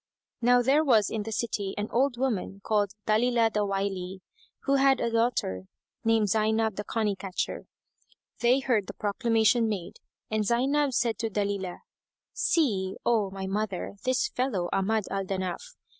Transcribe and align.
Now 0.41 0.63
there 0.63 0.83
was 0.83 1.11
in 1.11 1.21
the 1.21 1.31
city 1.31 1.75
an 1.77 1.87
old 1.91 2.17
woman 2.17 2.59
called 2.63 2.95
Dalílah 3.05 3.53
the 3.53 3.63
Wily, 3.67 4.21
who 4.61 4.77
had 4.77 4.99
a 4.99 5.11
daughter 5.11 5.65
by 6.03 6.07
name 6.09 6.25
Zaynab 6.25 6.75
the 6.75 6.83
Coney 6.83 7.15
catcher. 7.15 7.67
They 8.39 8.61
heard 8.61 8.87
the 8.87 8.95
proclamation 8.95 9.69
made 9.69 9.97
and 10.31 10.43
Zaynab 10.43 10.93
said 10.95 11.19
to 11.19 11.29
Dalilah, 11.29 11.81
"See, 12.33 12.95
O 13.05 13.29
my 13.29 13.45
mother, 13.45 13.93
this 14.03 14.27
fellow, 14.29 14.69
Ahmad 14.73 15.03
al 15.11 15.23
Danaf! 15.23 15.75